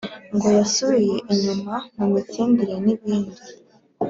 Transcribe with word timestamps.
ngo 0.35 0.47
yasubiye 0.57 1.15
inyuma 1.33 1.73
mu 1.97 2.05
mitsindire 2.13 2.75
n’ibindi. 2.85 3.41